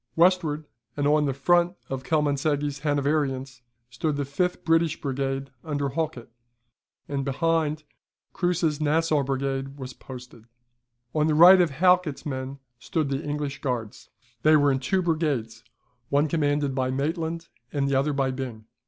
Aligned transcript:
Westward, 0.15 0.65
and 0.97 1.05
on 1.05 1.25
the 1.25 1.39
right 1.47 1.75
of 1.87 2.01
Kielmansegge's 2.03 2.79
Hanoverians, 2.79 3.61
stood 3.91 4.15
the 4.15 4.25
fifth 4.25 4.65
British 4.65 4.99
brigade 4.99 5.51
under 5.63 5.89
Halkett; 5.91 6.29
and 7.07 7.23
behind, 7.23 7.83
Kruse's 8.33 8.81
Nassau 8.81 9.21
brigade 9.21 9.77
was 9.77 9.93
posted. 9.93 10.45
On 11.13 11.27
the 11.27 11.35
right 11.35 11.61
of 11.61 11.69
Halkett's 11.69 12.25
men 12.25 12.57
stood 12.79 13.09
the 13.09 13.23
English 13.23 13.61
Guards. 13.61 14.09
They 14.41 14.55
were 14.55 14.71
in 14.71 14.79
two 14.79 15.03
brigades, 15.03 15.63
one 16.09 16.27
commanded 16.27 16.73
By 16.73 16.89
Maitland, 16.89 17.49
and 17.71 17.87
the 17.87 17.93
other 17.93 18.11
by 18.11 18.31
Byng. 18.31 18.65